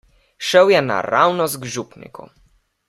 Šel 0.51 0.71
je 0.71 0.81
naravnost 0.87 1.61
k 1.61 1.71
župniku. 1.77 2.29